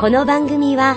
[0.00, 0.96] この番組は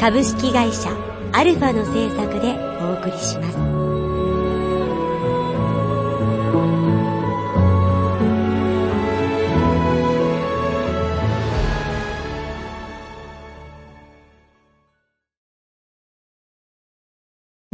[0.00, 0.88] 株式会社
[1.32, 3.65] アルファの制作でお送りします。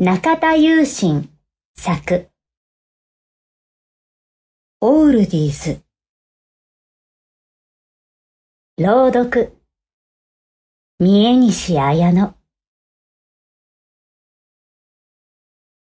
[0.05, 1.31] 中田雄心
[1.77, 2.29] 作。
[4.81, 5.81] オールディーズ。
[8.79, 9.57] 朗読。
[10.99, 12.35] 三重西綾乃。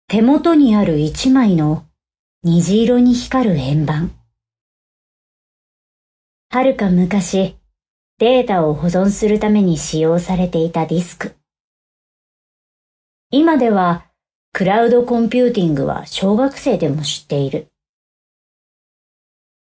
[0.08, 1.88] 手元にある一枚の
[2.44, 4.12] 虹色に光る円盤。
[6.52, 7.58] はるか昔
[8.20, 11.36] データを保存するために使用されていたディスク。
[13.32, 14.06] 今では
[14.54, 17.72] クラウドコンピューティングは小学生でも知っている。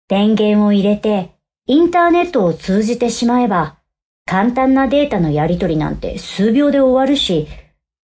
[0.08, 1.32] 電源を入れて
[1.66, 3.78] インターネットを通じてしまえば
[4.26, 7.48] 簡単なデータのやり取りなんて数秒で終わるし、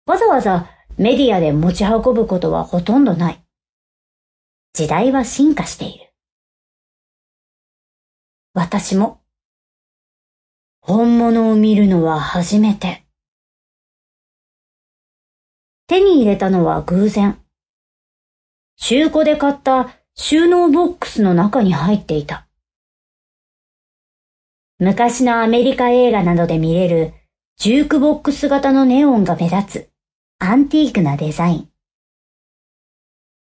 [0.06, 3.44] わざわざメディアで持ち運ぶことはほとんどない。
[4.74, 6.14] 時代は進化している。
[8.54, 9.22] 私も
[10.80, 13.09] 本物を見るのは初めて。
[15.90, 17.40] 手に入れたのは偶然。
[18.78, 22.48] 中古で買った収納ボックスの中に入っていた。
[24.78, 27.14] 昔のアメリカ映画などで見れる
[27.58, 29.90] ジュークボックス型のネオンが目立つ
[30.38, 31.70] アンティークなデザイン。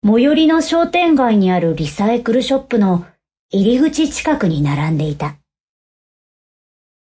[0.06, 3.06] 最寄りの商店街にあるリサイクルショップの
[3.52, 5.38] 入り口近くに並んでいた。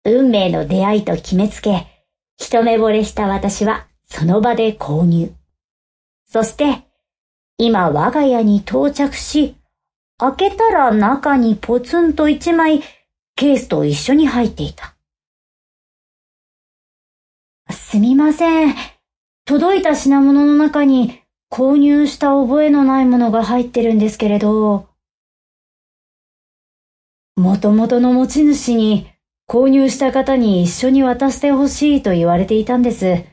[0.06, 1.88] 運命の出会いと決めつけ、
[2.38, 5.31] 一目惚れした私はその場で購入。
[6.25, 6.83] そして、
[7.57, 9.55] 今我が家に到着し、
[10.17, 12.81] 開けたら中にポツンと一枚
[13.35, 14.95] ケースと一緒に入っていた。
[17.71, 18.75] すみません。
[19.45, 24.89] 届いた品物の中に購入した覚えのないものが入ってるんですけれど、
[27.38, 29.09] もともとの持ち主に
[29.47, 33.31] 購入した方に一緒に渡してほしいと言われていたんです。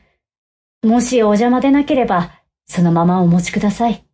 [0.81, 2.31] もしお邪魔でなければ、
[2.65, 4.05] そのままお持ちください。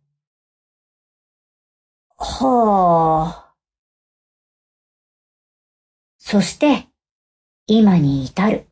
[2.18, 3.54] はあ。
[6.18, 6.88] そして、
[7.68, 8.66] 今に至る。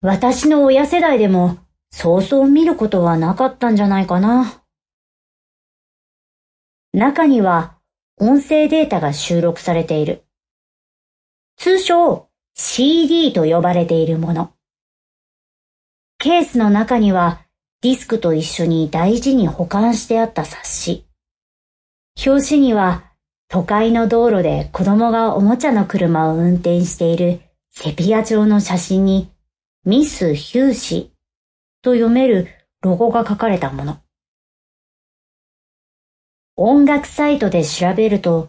[0.00, 1.58] 私の親世代でも、
[1.90, 4.62] そうそう見ることはなかったんじゃないかな。
[6.92, 7.78] 中には、
[8.20, 10.24] 音声データが収録されている。
[11.56, 14.57] 通称 CD と呼ばれているもの。
[16.20, 17.42] ケースの中には
[17.80, 21.04] ディスクと一緒に大事に保管してあった冊子。
[22.26, 23.04] 表紙には
[23.48, 27.40] 都会の道路で子供がおもちゃの車を運転している
[27.70, 29.30] セピア調の写真に
[29.84, 31.12] ミス・ヒューシ
[31.82, 32.48] と読める
[32.82, 33.98] ロゴが書かれたもの。
[36.56, 38.48] 音楽サイトで調べると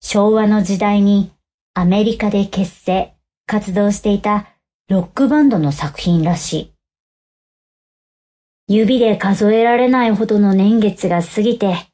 [0.00, 1.30] 昭和の時代に
[1.72, 3.14] アメリカで結成、
[3.46, 4.48] 活動していた
[4.88, 6.69] ロックバンドの作品らしい。
[8.72, 11.88] 指で数えられないほどの年月が過ぎて、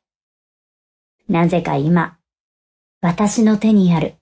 [1.26, 2.18] なぜか今、
[3.00, 4.16] 私の手にある。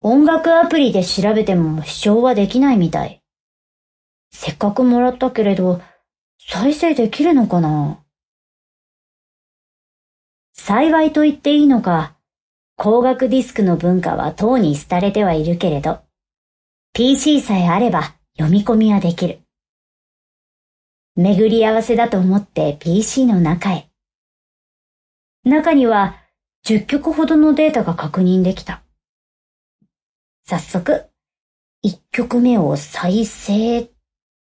[0.00, 3.22] 音楽アプリで調べても視聴はできないみたい。
[4.32, 5.80] せっかくもらったけれど、
[6.36, 8.00] 再生できるのかな？
[10.52, 12.16] 幸いと言っていいのか、
[12.76, 16.00] 光学ディスクの文化はとうに廃れてはいるけれど、
[16.92, 19.38] PC さえあれば読み込みはできる。
[21.16, 23.88] 巡り合わせだと思って PC の中へ。
[25.44, 26.16] 中には
[26.66, 28.82] 10曲ほどのデータが確認できた。
[30.44, 31.04] 早速、
[31.84, 33.90] 1曲目を再生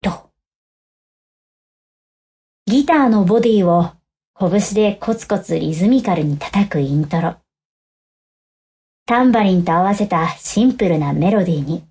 [0.02, 0.30] と。
[2.68, 3.92] ギターのボディを
[4.40, 7.36] 拳でコツコツリズミカルに叩くイントロ。
[9.06, 11.84] タンバリンと合わせたシンプルなメロディーに、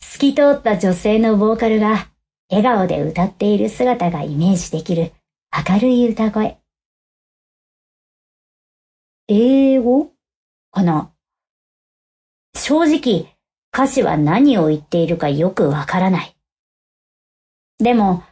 [0.00, 2.08] 透き通った女性のボーカルが
[2.48, 5.12] 笑顔で歌っている姿がイメージできる
[5.68, 6.58] 明るい歌声。
[9.28, 10.12] 英語？
[10.70, 11.12] かな
[12.54, 13.34] 正直、
[13.74, 16.36] 歌詞は何を言っているかよくわからない。
[17.78, 18.22] でも、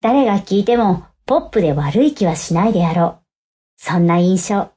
[0.00, 3.24] 誰が聞いてもポップで悪い気はしないであろう。
[3.76, 4.70] そんな印象。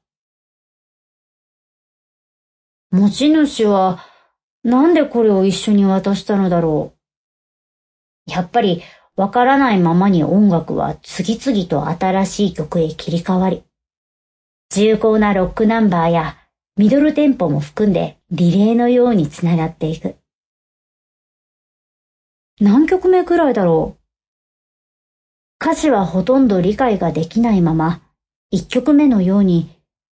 [2.92, 4.00] 持ち主は、
[4.64, 7.03] なんでこれを一緒に渡したのだろう。
[8.26, 8.82] やっぱり、
[9.16, 13.64] わからないままに音楽は次々と新しい曲へ切り替わり、
[14.72, 16.38] 重厚なロックナンバーや
[16.78, 20.16] ミドルテンポも含んでリレーのようにつながっていく。
[22.60, 23.98] 何曲目くらいだろ
[25.62, 25.64] う？
[25.64, 28.02] 歌詞はほとんど理解ができないまま、
[28.50, 29.70] 一曲目のように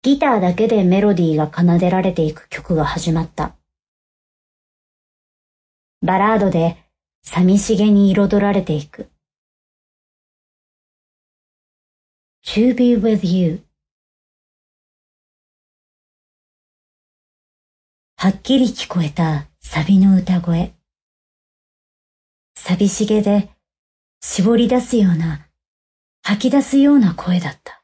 [0.03, 3.56] ギターだけでメロディーが奏でられていく曲が始まった。
[6.00, 6.86] バラードで
[7.28, 9.11] 寂しげに彩られていく。
[12.44, 13.62] To be with you
[18.17, 20.73] はっきり聞こえたサビの歌声。
[22.55, 23.50] 寂しげで
[24.22, 25.49] 絞り出すような、
[26.22, 27.82] 吐き出すような声だった。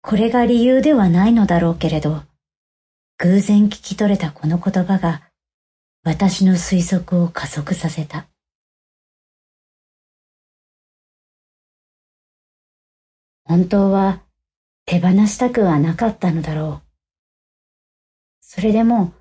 [0.00, 2.22] これが理由ではないのだろうけれど、
[3.18, 5.27] 偶然聞き取れたこの言葉が
[6.04, 8.28] 私の推測を加速させた。
[13.44, 14.22] 本当は
[14.84, 16.88] 手放したくはなかったのだろう。
[18.40, 19.12] それでも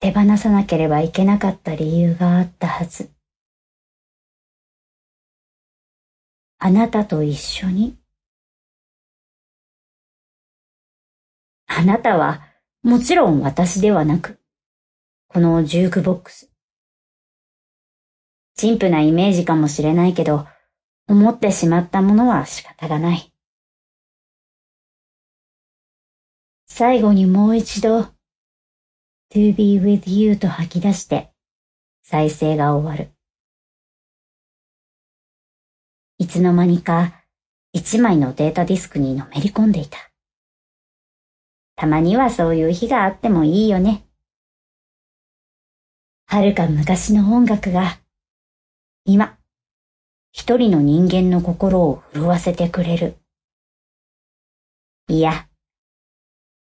[0.00, 3.10] 手放さなければいけなかった理由があったはず。
[6.58, 7.96] あなたと一緒に。
[11.66, 12.42] あなたは
[12.82, 14.38] もちろん私ではなく、
[15.34, 16.48] このジュークボックス。
[18.54, 20.46] 陳腐なイメージかもしれないけど、
[21.08, 23.32] 思ってしまったものは仕方がない。
[26.68, 28.02] 最後にもう一度、
[29.32, 31.32] to be with you と吐き出して、
[32.04, 33.10] 再生が終わる。
[36.18, 37.24] いつの間にか、
[37.72, 39.98] 一枚のデータディスクにのめり込んでいた。
[41.74, 44.03] たまにはそういう日があってもいいよね。
[46.34, 48.00] 遥か昔の音楽が、
[49.04, 49.38] 今、
[50.32, 53.14] 一人の人間の心を震わせてくれる。
[55.08, 55.46] いや、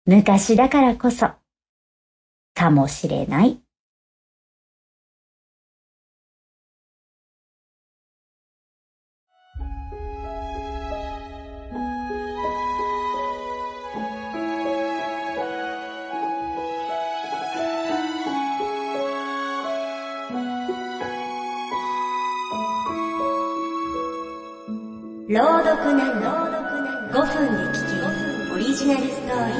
[0.06, 1.32] 昔だからこそ、
[2.55, 3.60] かもしれない。
[25.28, 26.22] 朗読なの
[27.12, 27.22] 5分
[27.52, 27.96] で聞け
[28.48, 29.52] るオリジナルストーリ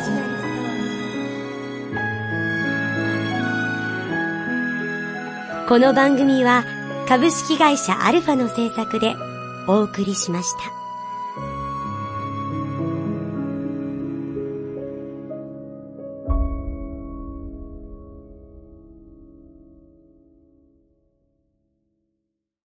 [5.63, 5.69] ー。
[5.69, 6.65] この番組は
[7.07, 9.15] 株式会社アルファの制作で
[9.67, 10.78] お送りしました。